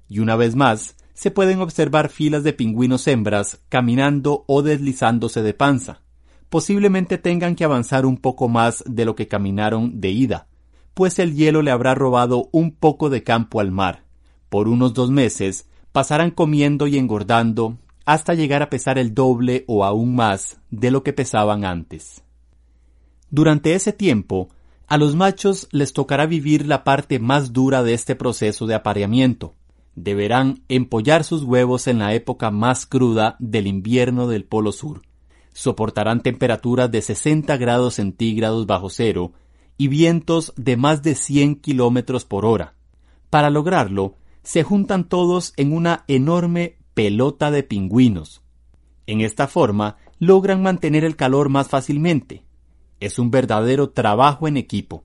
Y 0.10 0.20
una 0.20 0.36
vez 0.36 0.58
más, 0.58 0.98
se 1.16 1.32
pueden 1.32 1.62
observar 1.62 2.10
filas 2.10 2.44
de 2.44 2.54
pingüinos 2.54 3.08
hembras 3.08 3.60
caminando 3.70 4.44
o 4.48 4.62
deslizándose 4.62 5.42
de 5.42 5.54
panza. 5.54 6.02
Posiblemente 6.50 7.18
tengan 7.18 7.56
que 7.56 7.64
avanzar 7.64 8.06
un 8.06 8.18
poco 8.18 8.50
más 8.50 8.84
de 8.86 9.06
lo 9.06 9.16
que 9.16 9.28
caminaron 9.28 10.00
de 10.00 10.12
ida, 10.12 10.48
pues 10.94 11.18
el 11.18 11.34
hielo 11.34 11.62
le 11.62 11.72
habrá 11.72 11.96
robado 11.96 12.50
un 12.52 12.72
poco 12.72 13.10
de 13.10 13.24
campo 13.24 13.60
al 13.60 13.72
mar. 13.72 14.04
Por 14.50 14.68
unos 14.68 14.94
dos 14.94 15.10
meses 15.10 15.68
pasarán 15.92 16.32
comiendo 16.32 16.86
y 16.86 16.98
engordando 16.98 17.78
hasta 18.06 18.34
llegar 18.34 18.62
a 18.62 18.70
pesar 18.70 19.00
el 19.00 19.16
doble 19.16 19.64
o 19.68 19.84
aún 19.84 20.16
más 20.16 20.60
de 20.70 20.92
lo 20.92 21.02
que 21.02 21.14
pesaban 21.14 21.66
antes. 21.66 22.24
Durante 23.32 23.74
ese 23.74 23.94
tiempo, 23.94 24.50
a 24.88 24.98
los 24.98 25.16
machos 25.16 25.68
les 25.72 25.94
tocará 25.94 26.26
vivir 26.26 26.68
la 26.68 26.84
parte 26.84 27.20
más 27.20 27.54
dura 27.54 27.82
de 27.84 27.94
este 27.94 28.16
proceso 28.16 28.68
de 28.68 28.76
apareamiento, 28.76 29.56
deberán 29.96 30.64
empollar 30.68 31.24
sus 31.24 31.44
huevos 31.44 31.88
en 31.88 32.00
la 32.00 32.14
época 32.14 32.52
más 32.52 32.86
cruda 32.86 33.36
del 33.40 33.68
invierno 33.68 34.28
del 34.28 34.44
Polo 34.44 34.72
Sur. 34.72 35.02
Soportarán 35.54 36.22
temperaturas 36.22 36.92
de 36.92 37.02
60 37.02 37.56
grados 37.58 37.96
centígrados 37.96 38.68
bajo 38.68 38.90
cero 38.90 39.32
y 39.78 39.88
vientos 39.88 40.54
de 40.58 40.78
más 40.78 41.02
de 41.02 41.16
100 41.16 41.56
kilómetros 41.56 42.26
por 42.26 42.46
hora. 42.46 42.76
Para 43.30 43.50
lograrlo, 43.50 44.16
se 44.44 44.64
juntan 44.64 45.08
todos 45.08 45.54
en 45.58 45.74
una 45.74 46.04
enorme 46.08 46.78
pelota 46.94 47.52
de 47.52 47.64
pingüinos. 47.64 48.42
En 49.08 49.22
esta 49.22 49.48
forma, 49.48 49.98
logran 50.20 50.62
mantener 50.62 51.04
el 51.04 51.16
calor 51.16 51.50
más 51.50 51.68
fácilmente. 51.68 52.44
Es 53.00 53.20
un 53.20 53.32
verdadero 53.32 53.90
trabajo 53.90 54.48
en 54.48 54.58
equipo. 54.58 55.04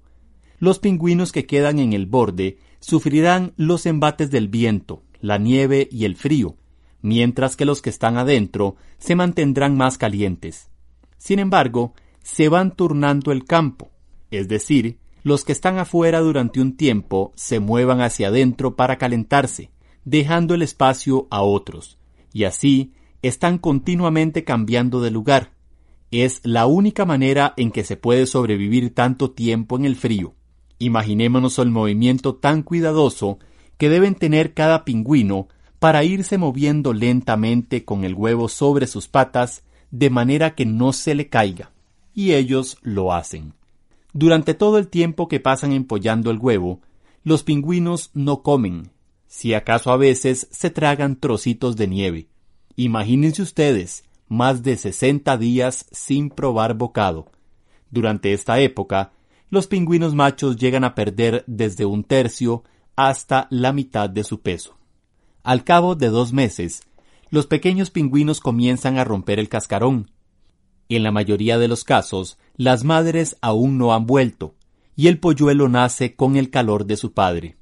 Los 0.61 0.79
pingüinos 0.79 1.33
que 1.33 1.47
quedan 1.47 1.79
en 1.79 1.95
el 1.95 2.05
borde 2.05 2.59
sufrirán 2.81 3.55
los 3.57 3.87
embates 3.87 4.31
del 4.31 4.49
viento, 4.49 5.03
la 5.21 5.39
nieve 5.39 5.89
y 5.91 6.05
el 6.05 6.17
frío, 6.17 6.57
mientras 7.01 7.57
que 7.57 7.65
los 7.65 7.81
que 7.81 7.89
están 7.89 8.19
adentro 8.19 8.77
se 8.99 9.15
mantendrán 9.15 9.77
más 9.79 9.97
calientes. 9.97 10.69
Sin 11.17 11.39
embargo, 11.39 11.95
se 12.23 12.51
van 12.51 12.77
turnando 12.77 13.33
el 13.33 13.45
campo, 13.45 13.91
es 14.31 14.49
decir, 14.49 14.99
los 15.23 15.45
que 15.45 15.53
están 15.53 15.79
afuera 15.79 16.21
durante 16.21 16.61
un 16.61 16.77
tiempo 16.77 17.33
se 17.37 17.59
muevan 17.59 18.03
hacia 18.03 18.29
adentro 18.29 18.77
para 18.77 18.99
calentarse, 18.99 19.71
dejando 20.05 20.55
el 20.55 20.61
espacio 20.61 21.27
a 21.31 21.43
otros, 21.43 21.99
y 22.35 22.45
así 22.45 22.93
están 23.23 23.57
continuamente 23.57 24.45
cambiando 24.45 25.01
de 25.01 25.11
lugar. 25.11 25.53
Es 26.11 26.41
la 26.45 26.67
única 26.67 27.07
manera 27.07 27.55
en 27.57 27.71
que 27.71 27.83
se 27.83 27.97
puede 27.97 28.27
sobrevivir 28.27 28.95
tanto 28.95 29.31
tiempo 29.31 29.77
en 29.77 29.87
el 29.87 29.97
frío. 29.97 30.35
Imaginémonos 30.81 31.59
el 31.59 31.71
movimiento 31.71 32.35
tan 32.37 32.63
cuidadoso 32.63 33.39
que 33.77 33.91
deben 33.91 34.15
tener 34.15 34.55
cada 34.55 34.87
pingüino 34.87 35.47
para 35.79 36.05
irse 36.05 36.39
moviendo 36.39 36.95
lentamente 36.95 37.85
con 37.85 38.03
el 38.03 38.15
huevo 38.15 38.49
sobre 38.49 38.87
sus 38.87 39.07
patas 39.07 39.63
de 39.91 40.09
manera 40.09 40.55
que 40.55 40.65
no 40.65 40.95
se 40.95 41.15
le 41.15 41.29
caiga. 41.29 41.71
Y 42.15 42.33
ellos 42.33 42.79
lo 42.81 43.13
hacen. 43.13 43.53
Durante 44.15 44.55
todo 44.55 44.79
el 44.79 44.89
tiempo 44.89 45.29
que 45.29 45.39
pasan 45.39 45.73
empollando 45.73 46.31
el 46.31 46.39
huevo, 46.39 46.81
los 47.25 47.43
pingüinos 47.43 48.11
no 48.15 48.43
comen, 48.43 48.91
si 49.27 49.53
acaso 49.53 49.93
a 49.93 49.99
veces 49.99 50.49
se 50.51 50.71
tragan 50.71 51.15
trocitos 51.15 51.77
de 51.77 51.89
nieve. 51.89 52.27
Imagínense 52.77 53.43
ustedes, 53.43 54.05
más 54.29 54.63
de 54.63 54.79
sesenta 54.79 55.37
días 55.37 55.85
sin 55.93 56.31
probar 56.31 56.73
bocado. 56.73 57.27
Durante 57.91 58.33
esta 58.33 58.61
época, 58.61 59.13
los 59.51 59.67
pingüinos 59.67 60.15
machos 60.15 60.57
llegan 60.57 60.85
a 60.85 60.95
perder 60.95 61.45
desde 61.47 61.85
un 61.85 62.05
tercio 62.05 62.65
hasta 62.97 63.47
la 63.51 63.73
mitad 63.73 64.09
de 64.09 64.25
su 64.25 64.41
peso. 64.41 64.77
Al 65.43 65.65
cabo 65.65 65.97
de 65.97 66.09
dos 66.09 66.33
meses, 66.33 66.83
los 67.31 67.47
pequeños 67.47 67.91
pingüinos 67.91 68.41
comienzan 68.41 68.99
a 68.99 69.05
romper 69.05 69.39
el 69.39 69.49
cascarón. 69.49 70.11
En 70.89 71.03
la 71.03 71.13
mayoría 71.13 71.59
de 71.59 71.69
los 71.69 71.85
casos, 71.85 72.39
las 72.57 72.85
madres 72.85 73.37
aún 73.41 73.79
no 73.79 73.95
han 73.95 74.07
vuelto, 74.07 74.55
y 74.97 75.09
el 75.09 75.19
polluelo 75.19 75.69
nace 75.69 76.15
con 76.15 76.37
el 76.37 76.51
calor 76.51 76.87
de 76.87 76.97
su 76.97 77.13
padre. 77.13 77.57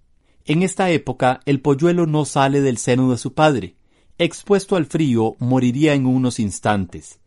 En 0.44 0.62
esta 0.62 0.90
época, 0.90 1.40
el 1.44 1.60
polluelo 1.60 2.06
no 2.06 2.24
sale 2.24 2.60
del 2.60 2.78
seno 2.78 3.10
de 3.10 3.18
su 3.18 3.34
padre. 3.34 3.76
Expuesto 4.16 4.76
al 4.76 4.86
frío, 4.86 5.36
moriría 5.38 5.94
en 5.94 6.06
unos 6.06 6.40
instantes. 6.40 7.20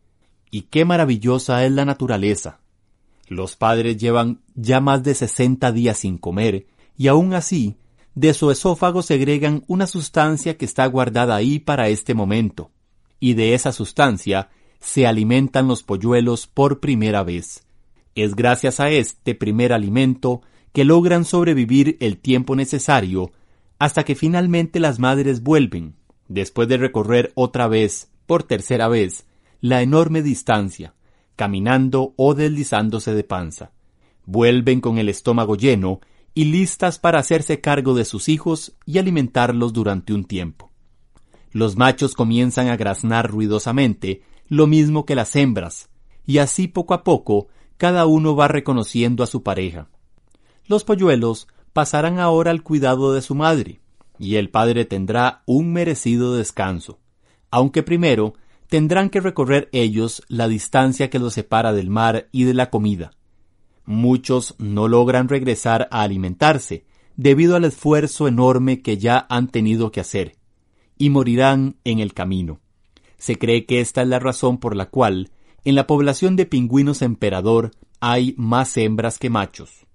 Y 0.49 0.63
qué 0.63 0.85
maravillosa 0.85 1.63
es 1.65 1.71
la 1.71 1.85
naturaleza. 1.85 2.59
Los 3.31 3.55
padres 3.55 3.95
llevan 3.95 4.41
ya 4.55 4.81
más 4.81 5.03
de 5.03 5.15
sesenta 5.15 5.71
días 5.71 5.99
sin 5.99 6.17
comer, 6.17 6.67
y 6.97 7.07
aún 7.07 7.33
así, 7.33 7.77
de 8.13 8.33
su 8.33 8.51
esófago 8.51 9.03
segregan 9.03 9.63
una 9.67 9.87
sustancia 9.87 10.57
que 10.57 10.65
está 10.65 10.85
guardada 10.87 11.37
ahí 11.37 11.57
para 11.57 11.87
este 11.87 12.13
momento, 12.13 12.71
y 13.21 13.35
de 13.35 13.53
esa 13.53 13.71
sustancia 13.71 14.49
se 14.81 15.07
alimentan 15.07 15.69
los 15.69 15.81
polluelos 15.81 16.45
por 16.45 16.81
primera 16.81 17.23
vez. 17.23 17.63
Es 18.15 18.35
gracias 18.35 18.81
a 18.81 18.89
este 18.89 19.33
primer 19.33 19.71
alimento 19.71 20.41
que 20.73 20.83
logran 20.83 21.23
sobrevivir 21.23 21.95
el 22.01 22.17
tiempo 22.17 22.57
necesario 22.57 23.31
hasta 23.79 24.03
que 24.03 24.15
finalmente 24.15 24.81
las 24.81 24.99
madres 24.99 25.41
vuelven, 25.41 25.95
después 26.27 26.67
de 26.67 26.75
recorrer 26.75 27.31
otra 27.35 27.69
vez, 27.69 28.11
por 28.25 28.43
tercera 28.43 28.89
vez, 28.89 29.25
la 29.61 29.81
enorme 29.81 30.21
distancia, 30.21 30.95
caminando 31.41 32.13
o 32.17 32.35
deslizándose 32.35 33.15
de 33.15 33.23
panza. 33.23 33.71
Vuelven 34.27 34.79
con 34.79 34.99
el 34.99 35.09
estómago 35.09 35.55
lleno 35.55 35.99
y 36.35 36.45
listas 36.45 36.99
para 36.99 37.17
hacerse 37.17 37.59
cargo 37.59 37.95
de 37.95 38.05
sus 38.05 38.29
hijos 38.29 38.73
y 38.85 38.99
alimentarlos 38.99 39.73
durante 39.73 40.13
un 40.13 40.25
tiempo. 40.25 40.69
Los 41.51 41.77
machos 41.77 42.13
comienzan 42.13 42.67
a 42.67 42.77
graznar 42.77 43.31
ruidosamente, 43.31 44.21
lo 44.49 44.67
mismo 44.67 45.07
que 45.07 45.15
las 45.15 45.35
hembras, 45.35 45.89
y 46.27 46.37
así 46.37 46.67
poco 46.67 46.93
a 46.93 47.03
poco 47.03 47.47
cada 47.77 48.05
uno 48.05 48.35
va 48.35 48.47
reconociendo 48.47 49.23
a 49.23 49.27
su 49.27 49.41
pareja. 49.41 49.89
Los 50.67 50.83
polluelos 50.83 51.47
pasarán 51.73 52.19
ahora 52.19 52.51
al 52.51 52.61
cuidado 52.61 53.13
de 53.13 53.23
su 53.23 53.33
madre, 53.33 53.81
y 54.19 54.35
el 54.35 54.51
padre 54.51 54.85
tendrá 54.85 55.41
un 55.47 55.73
merecido 55.73 56.35
descanso, 56.35 56.99
aunque 57.49 57.81
primero 57.81 58.35
tendrán 58.71 59.09
que 59.09 59.19
recorrer 59.19 59.67
ellos 59.73 60.23
la 60.29 60.47
distancia 60.47 61.09
que 61.09 61.19
los 61.19 61.33
separa 61.33 61.73
del 61.73 61.89
mar 61.89 62.29
y 62.31 62.45
de 62.45 62.53
la 62.53 62.69
comida. 62.69 63.11
Muchos 63.83 64.55
no 64.59 64.87
logran 64.87 65.27
regresar 65.27 65.89
a 65.91 66.03
alimentarse 66.03 66.85
debido 67.17 67.57
al 67.57 67.65
esfuerzo 67.65 68.29
enorme 68.29 68.81
que 68.81 68.97
ya 68.97 69.27
han 69.29 69.49
tenido 69.49 69.91
que 69.91 69.99
hacer, 69.99 70.37
y 70.97 71.09
morirán 71.09 71.75
en 71.83 71.99
el 71.99 72.13
camino. 72.13 72.61
Se 73.17 73.35
cree 73.35 73.65
que 73.65 73.81
esta 73.81 74.03
es 74.03 74.07
la 74.07 74.19
razón 74.19 74.57
por 74.57 74.77
la 74.77 74.85
cual 74.85 75.31
en 75.65 75.75
la 75.75 75.85
población 75.85 76.37
de 76.37 76.45
pingüinos 76.45 77.01
emperador 77.01 77.71
hay 77.99 78.35
más 78.37 78.77
hembras 78.77 79.19
que 79.19 79.29
machos. 79.29 79.85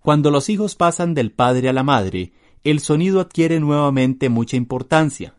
Cuando 0.00 0.30
los 0.30 0.48
hijos 0.48 0.74
pasan 0.74 1.12
del 1.12 1.32
padre 1.32 1.68
a 1.68 1.74
la 1.74 1.82
madre, 1.82 2.32
el 2.64 2.80
sonido 2.80 3.20
adquiere 3.20 3.60
nuevamente 3.60 4.30
mucha 4.30 4.56
importancia, 4.56 5.34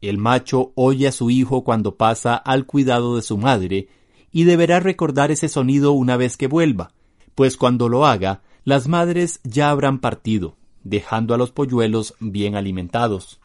el 0.00 0.18
macho 0.18 0.72
oye 0.74 1.08
a 1.08 1.12
su 1.12 1.30
hijo 1.30 1.64
cuando 1.64 1.96
pasa 1.96 2.36
al 2.36 2.66
cuidado 2.66 3.16
de 3.16 3.22
su 3.22 3.38
madre 3.38 3.88
y 4.30 4.44
deberá 4.44 4.80
recordar 4.80 5.30
ese 5.30 5.48
sonido 5.48 5.92
una 5.92 6.16
vez 6.16 6.36
que 6.36 6.46
vuelva, 6.46 6.92
pues 7.34 7.56
cuando 7.56 7.88
lo 7.88 8.06
haga, 8.06 8.42
las 8.64 8.88
madres 8.88 9.40
ya 9.44 9.70
habrán 9.70 10.00
partido, 10.00 10.56
dejando 10.82 11.34
a 11.34 11.38
los 11.38 11.52
polluelos 11.52 12.14
bien 12.20 12.56
alimentados. 12.56 13.40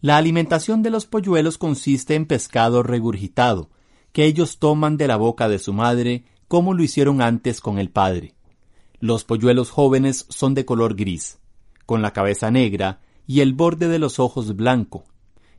La 0.00 0.16
alimentación 0.16 0.82
de 0.82 0.90
los 0.90 1.06
polluelos 1.06 1.58
consiste 1.58 2.14
en 2.14 2.26
pescado 2.26 2.82
regurgitado, 2.82 3.70
que 4.12 4.24
ellos 4.24 4.58
toman 4.58 4.96
de 4.96 5.08
la 5.08 5.16
boca 5.16 5.48
de 5.48 5.58
su 5.58 5.72
madre 5.72 6.24
como 6.46 6.72
lo 6.74 6.82
hicieron 6.82 7.20
antes 7.20 7.60
con 7.60 7.78
el 7.78 7.90
padre. 7.90 8.34
Los 9.00 9.24
polluelos 9.24 9.70
jóvenes 9.70 10.26
son 10.28 10.54
de 10.54 10.64
color 10.64 10.96
gris, 10.96 11.38
con 11.86 12.02
la 12.02 12.12
cabeza 12.12 12.50
negra 12.50 13.00
y 13.26 13.40
el 13.40 13.52
borde 13.52 13.88
de 13.88 13.98
los 13.98 14.18
ojos 14.18 14.56
blanco, 14.56 15.04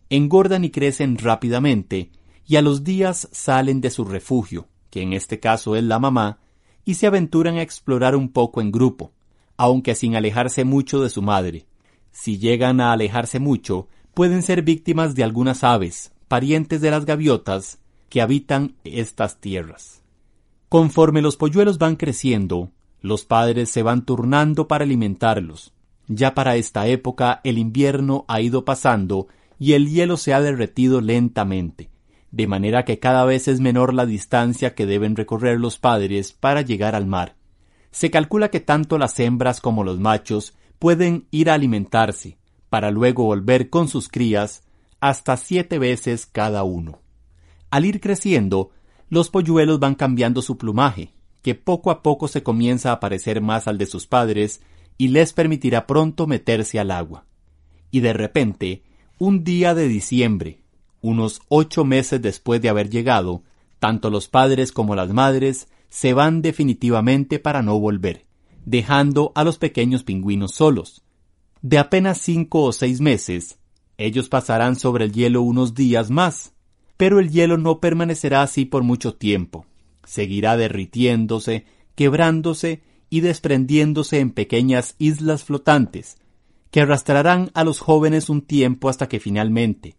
engordan 0.09 0.63
y 0.63 0.71
crecen 0.71 1.17
rápidamente, 1.17 2.11
y 2.45 2.55
a 2.55 2.61
los 2.61 2.83
días 2.83 3.29
salen 3.31 3.81
de 3.81 3.91
su 3.91 4.05
refugio, 4.05 4.67
que 4.89 5.01
en 5.01 5.13
este 5.13 5.39
caso 5.39 5.75
es 5.75 5.83
la 5.83 5.99
mamá, 5.99 6.39
y 6.83 6.95
se 6.95 7.07
aventuran 7.07 7.57
a 7.57 7.61
explorar 7.61 8.15
un 8.15 8.29
poco 8.29 8.61
en 8.61 8.71
grupo, 8.71 9.11
aunque 9.57 9.93
sin 9.93 10.15
alejarse 10.15 10.63
mucho 10.63 11.01
de 11.01 11.09
su 11.09 11.21
madre. 11.21 11.67
Si 12.11 12.39
llegan 12.39 12.81
a 12.81 12.91
alejarse 12.91 13.39
mucho, 13.39 13.87
pueden 14.13 14.41
ser 14.41 14.63
víctimas 14.63 15.13
de 15.13 15.23
algunas 15.23 15.63
aves, 15.63 16.11
parientes 16.27 16.81
de 16.81 16.91
las 16.91 17.05
gaviotas, 17.05 17.79
que 18.09 18.21
habitan 18.21 18.75
estas 18.83 19.39
tierras. 19.39 20.01
Conforme 20.67 21.21
los 21.21 21.37
polluelos 21.37 21.77
van 21.77 21.95
creciendo, 21.95 22.71
los 23.01 23.25
padres 23.25 23.69
se 23.69 23.83
van 23.83 24.05
turnando 24.05 24.67
para 24.67 24.83
alimentarlos. 24.83 25.73
Ya 26.07 26.33
para 26.33 26.55
esta 26.55 26.87
época 26.87 27.39
el 27.43 27.59
invierno 27.59 28.25
ha 28.27 28.41
ido 28.41 28.65
pasando 28.65 29.27
y 29.59 29.73
el 29.73 29.89
hielo 29.89 30.17
se 30.17 30.33
ha 30.33 30.41
derretido 30.41 31.01
lentamente, 31.01 31.91
de 32.31 32.47
manera 32.47 32.85
que 32.85 32.97
cada 32.99 33.25
vez 33.25 33.47
es 33.47 33.59
menor 33.59 33.93
la 33.93 34.05
distancia 34.05 34.73
que 34.73 34.85
deben 34.85 35.15
recorrer 35.15 35.59
los 35.59 35.77
padres 35.77 36.31
para 36.31 36.61
llegar 36.61 36.95
al 36.95 37.05
mar. 37.05 37.35
Se 37.91 38.09
calcula 38.09 38.49
que 38.49 38.61
tanto 38.61 38.97
las 38.97 39.19
hembras 39.19 39.61
como 39.61 39.83
los 39.83 39.99
machos 39.99 40.55
pueden 40.79 41.27
ir 41.29 41.49
a 41.49 41.55
alimentarse, 41.55 42.37
para 42.69 42.89
luego 42.89 43.25
volver 43.25 43.69
con 43.69 43.87
sus 43.87 44.07
crías 44.07 44.63
hasta 45.01 45.37
siete 45.37 45.77
veces 45.79 46.25
cada 46.25 46.63
uno. 46.63 47.01
Al 47.69 47.85
ir 47.85 47.99
creciendo, 47.99 48.71
los 49.09 49.29
polluelos 49.29 49.79
van 49.79 49.95
cambiando 49.95 50.41
su 50.41 50.57
plumaje, 50.57 51.13
que 51.41 51.55
poco 51.55 51.91
a 51.91 52.03
poco 52.03 52.27
se 52.27 52.43
comienza 52.43 52.91
a 52.91 52.99
parecer 52.99 53.41
más 53.41 53.67
al 53.67 53.77
de 53.77 53.85
sus 53.85 54.07
padres 54.07 54.61
y 54.97 55.09
les 55.09 55.33
permitirá 55.33 55.87
pronto 55.87 56.27
meterse 56.27 56.79
al 56.79 56.91
agua. 56.91 57.25
Y 57.91 58.01
de 58.01 58.13
repente, 58.13 58.83
un 59.19 59.43
día 59.43 59.75
de 59.75 59.89
diciembre, 59.89 60.61
unos 61.01 61.41
ocho 61.49 61.83
meses 61.83 62.21
después 62.21 62.61
de 62.61 62.69
haber 62.69 62.89
llegado, 62.89 63.43
tanto 63.77 64.09
los 64.09 64.29
padres 64.29 64.71
como 64.71 64.95
las 64.95 65.09
madres 65.09 65.67
se 65.89 66.13
van 66.13 66.41
definitivamente 66.41 67.37
para 67.37 67.61
no 67.61 67.77
volver, 67.77 68.25
dejando 68.65 69.33
a 69.35 69.43
los 69.43 69.57
pequeños 69.57 70.03
pingüinos 70.03 70.53
solos. 70.53 71.03
De 71.61 71.77
apenas 71.77 72.19
cinco 72.19 72.63
o 72.63 72.71
seis 72.71 73.01
meses, 73.01 73.59
ellos 73.97 74.29
pasarán 74.29 74.77
sobre 74.77 75.03
el 75.03 75.11
hielo 75.11 75.41
unos 75.41 75.73
días 75.73 76.09
más, 76.09 76.53
pero 76.95 77.19
el 77.19 77.29
hielo 77.29 77.57
no 77.57 77.81
permanecerá 77.81 78.41
así 78.41 78.63
por 78.63 78.83
mucho 78.83 79.15
tiempo. 79.15 79.65
Seguirá 80.05 80.55
derritiéndose, 80.55 81.65
quebrándose 81.95 82.83
y 83.09 83.19
desprendiéndose 83.19 84.19
en 84.21 84.31
pequeñas 84.31 84.95
islas 84.97 85.43
flotantes, 85.43 86.17
que 86.71 86.81
arrastrarán 86.81 87.51
a 87.53 87.63
los 87.63 87.79
jóvenes 87.79 88.29
un 88.29 88.41
tiempo 88.41 88.89
hasta 88.89 89.07
que 89.07 89.19
finalmente, 89.19 89.95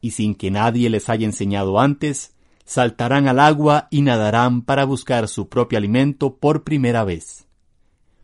y 0.00 0.12
sin 0.12 0.34
que 0.34 0.50
nadie 0.50 0.90
les 0.90 1.08
haya 1.08 1.26
enseñado 1.26 1.80
antes, 1.80 2.32
saltarán 2.64 3.28
al 3.28 3.40
agua 3.40 3.88
y 3.90 4.02
nadarán 4.02 4.62
para 4.62 4.84
buscar 4.84 5.28
su 5.28 5.48
propio 5.48 5.78
alimento 5.78 6.36
por 6.36 6.62
primera 6.62 7.04
vez. 7.04 7.46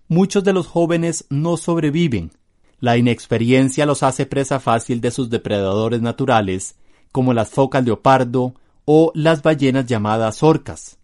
Muchos 0.06 0.44
de 0.44 0.52
los 0.52 0.66
jóvenes 0.66 1.26
no 1.28 1.56
sobreviven. 1.56 2.32
La 2.80 2.96
inexperiencia 2.96 3.84
los 3.84 4.02
hace 4.02 4.26
presa 4.26 4.60
fácil 4.60 5.00
de 5.00 5.10
sus 5.10 5.28
depredadores 5.28 6.00
naturales, 6.00 6.76
como 7.12 7.34
las 7.34 7.50
focas 7.50 7.84
leopardo 7.84 8.54
o 8.84 9.10
las 9.14 9.42
ballenas 9.42 9.86
llamadas 9.86 10.42
orcas. 10.42 10.98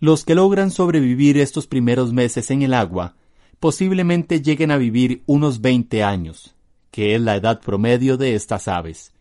Los 0.00 0.24
que 0.24 0.36
logran 0.36 0.70
sobrevivir 0.70 1.36
estos 1.38 1.66
primeros 1.66 2.12
meses 2.12 2.50
en 2.52 2.62
el 2.62 2.72
agua 2.72 3.16
posiblemente 3.60 4.40
lleguen 4.40 4.70
a 4.70 4.76
vivir 4.76 5.22
unos 5.26 5.60
20 5.60 6.02
años, 6.02 6.54
que 6.90 7.14
es 7.14 7.20
la 7.20 7.36
edad 7.36 7.60
promedio 7.60 8.16
de 8.16 8.34
estas 8.34 8.68
aves. 8.68 9.12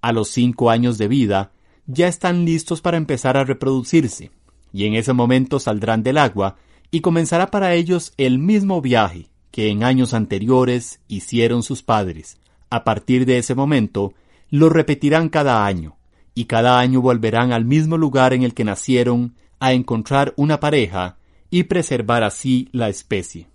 A 0.00 0.12
los 0.12 0.28
cinco 0.28 0.70
años 0.70 0.98
de 0.98 1.08
vida, 1.08 1.52
ya 1.86 2.08
están 2.08 2.44
listos 2.44 2.80
para 2.80 2.96
empezar 2.96 3.36
a 3.36 3.44
reproducirse, 3.44 4.30
y 4.72 4.86
en 4.86 4.94
ese 4.94 5.12
momento 5.12 5.60
saldrán 5.60 6.02
del 6.02 6.18
agua 6.18 6.56
y 6.90 7.00
comenzará 7.00 7.50
para 7.50 7.74
ellos 7.74 8.12
el 8.16 8.38
mismo 8.38 8.80
viaje 8.80 9.28
que 9.50 9.68
en 9.68 9.84
años 9.84 10.14
anteriores 10.14 11.00
hicieron 11.08 11.62
sus 11.62 11.82
padres. 11.82 12.38
A 12.70 12.84
partir 12.84 13.26
de 13.26 13.38
ese 13.38 13.54
momento, 13.54 14.14
lo 14.50 14.68
repetirán 14.68 15.28
cada 15.28 15.66
año, 15.66 15.96
y 16.34 16.46
cada 16.46 16.78
año 16.78 17.00
volverán 17.00 17.52
al 17.52 17.64
mismo 17.64 17.98
lugar 17.98 18.32
en 18.32 18.42
el 18.42 18.54
que 18.54 18.64
nacieron 18.64 19.34
a 19.60 19.74
encontrar 19.74 20.32
una 20.36 20.58
pareja 20.58 21.18
y 21.50 21.64
preservar 21.64 22.24
así 22.24 22.68
la 22.72 22.88
especie. 22.88 23.51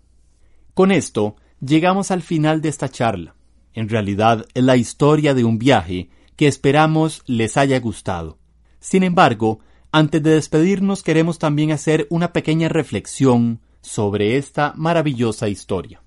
Con 0.78 0.92
esto, 0.92 1.38
llegamos 1.60 2.12
al 2.12 2.22
final 2.22 2.62
de 2.62 2.70
esta 2.70 2.88
charla. 2.88 3.34
En 3.74 3.90
realidad 3.90 4.46
es 4.54 4.64
la 4.64 4.78
historia 4.78 5.34
de 5.34 5.44
un 5.44 5.58
viaje 5.58 6.12
que 6.36 6.46
esperamos 6.46 7.24
les 7.26 7.58
haya 7.58 7.80
gustado. 7.80 8.38
Sin 8.80 9.02
embargo, 9.02 9.60
antes 9.92 10.22
de 10.22 10.36
despedirnos 10.36 11.02
queremos 11.02 11.40
también 11.40 11.72
hacer 11.72 12.06
una 12.12 12.32
pequeña 12.32 12.70
reflexión 12.70 13.60
sobre 13.82 14.38
esta 14.38 14.74
maravillosa 14.76 15.50
historia. 15.50 16.04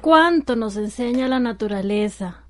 ¿Cuánto 0.00 0.54
nos 0.54 0.76
enseña 0.76 1.26
la 1.26 1.40
naturaleza? 1.40 2.44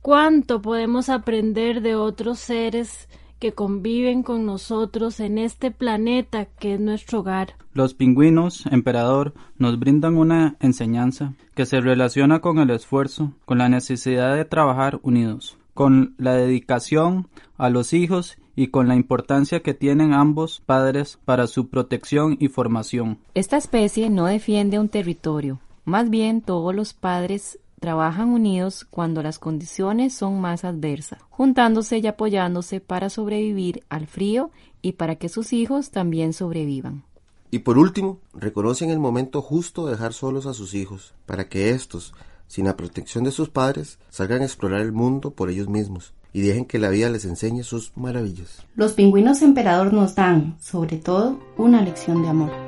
¿Cuánto 0.00 0.62
podemos 0.62 1.08
aprender 1.08 1.82
de 1.82 1.96
otros 1.96 2.38
seres 2.38 3.08
que 3.38 3.52
conviven 3.52 4.22
con 4.22 4.46
nosotros 4.46 5.20
en 5.20 5.38
este 5.38 5.70
planeta 5.70 6.46
que 6.46 6.74
es 6.74 6.80
nuestro 6.80 7.20
hogar. 7.20 7.54
Los 7.72 7.94
pingüinos, 7.94 8.66
emperador, 8.66 9.34
nos 9.56 9.78
brindan 9.78 10.16
una 10.16 10.56
enseñanza 10.60 11.34
que 11.54 11.66
se 11.66 11.80
relaciona 11.80 12.40
con 12.40 12.58
el 12.58 12.70
esfuerzo, 12.70 13.32
con 13.44 13.58
la 13.58 13.68
necesidad 13.68 14.34
de 14.34 14.44
trabajar 14.44 14.98
unidos, 15.02 15.56
con 15.74 16.14
la 16.18 16.34
dedicación 16.34 17.28
a 17.56 17.70
los 17.70 17.92
hijos 17.92 18.38
y 18.56 18.68
con 18.68 18.88
la 18.88 18.96
importancia 18.96 19.60
que 19.60 19.74
tienen 19.74 20.12
ambos 20.12 20.60
padres 20.66 21.20
para 21.24 21.46
su 21.46 21.68
protección 21.68 22.36
y 22.40 22.48
formación. 22.48 23.18
Esta 23.34 23.56
especie 23.56 24.10
no 24.10 24.26
defiende 24.26 24.80
un 24.80 24.88
territorio, 24.88 25.60
más 25.84 26.10
bien 26.10 26.42
todos 26.42 26.74
los 26.74 26.92
padres 26.92 27.60
trabajan 27.78 28.28
unidos 28.28 28.86
cuando 28.88 29.22
las 29.22 29.38
condiciones 29.38 30.14
son 30.14 30.40
más 30.40 30.64
adversas, 30.64 31.20
juntándose 31.30 31.98
y 31.98 32.06
apoyándose 32.06 32.80
para 32.80 33.10
sobrevivir 33.10 33.84
al 33.88 34.06
frío 34.06 34.50
y 34.82 34.92
para 34.92 35.16
que 35.16 35.28
sus 35.28 35.52
hijos 35.52 35.90
también 35.90 36.32
sobrevivan. 36.32 37.04
Y 37.50 37.60
por 37.60 37.78
último, 37.78 38.18
reconocen 38.34 38.90
el 38.90 38.98
momento 38.98 39.40
justo 39.40 39.86
de 39.86 39.92
dejar 39.92 40.12
solos 40.12 40.46
a 40.46 40.54
sus 40.54 40.74
hijos, 40.74 41.14
para 41.24 41.48
que 41.48 41.70
éstos, 41.70 42.14
sin 42.46 42.66
la 42.66 42.76
protección 42.76 43.24
de 43.24 43.30
sus 43.30 43.48
padres, 43.48 43.98
salgan 44.10 44.42
a 44.42 44.44
explorar 44.44 44.80
el 44.80 44.92
mundo 44.92 45.30
por 45.30 45.48
ellos 45.48 45.68
mismos 45.68 46.12
y 46.32 46.42
dejen 46.42 46.66
que 46.66 46.78
la 46.78 46.90
vida 46.90 47.08
les 47.08 47.24
enseñe 47.24 47.62
sus 47.62 47.92
maravillas. 47.96 48.62
Los 48.76 48.92
pingüinos 48.92 49.40
emperador 49.42 49.92
nos 49.92 50.14
dan, 50.14 50.56
sobre 50.60 50.98
todo, 50.98 51.40
una 51.56 51.80
lección 51.80 52.22
de 52.22 52.28
amor. 52.28 52.67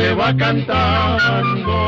se 0.00 0.14
va 0.14 0.34
cantando 0.34 1.80